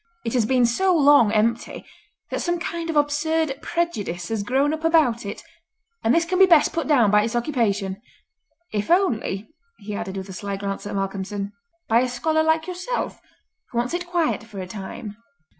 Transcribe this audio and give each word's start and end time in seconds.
It 0.25 0.33
has 0.33 0.47
been 0.47 0.65
so 0.65 0.95
long 0.97 1.31
empty 1.31 1.85
that 2.31 2.41
some 2.41 2.57
kind 2.57 2.89
of 2.89 2.95
absurd 2.95 3.61
prejudice 3.61 4.29
has 4.29 4.41
grown 4.41 4.73
up 4.73 4.83
about 4.83 5.27
it, 5.27 5.43
and 6.03 6.11
this 6.11 6.25
can 6.25 6.39
be 6.39 6.47
best 6.47 6.73
put 6.73 6.87
down 6.87 7.11
by 7.11 7.21
its 7.21 7.35
occupation—if 7.35 8.89
only," 8.89 9.47
he 9.77 9.93
added 9.93 10.17
with 10.17 10.27
a 10.27 10.33
sly 10.33 10.57
glance 10.57 10.87
at 10.87 10.95
Malcolmson, 10.95 11.53
"by 11.87 11.99
a 11.99 12.09
scholar 12.09 12.41
like 12.41 12.65
yourself, 12.65 13.21
who 13.69 13.77
wants 13.77 13.93
its 13.93 14.05
quiet 14.05 14.43
for 14.43 14.59
a 14.59 14.65
time." 14.65 15.17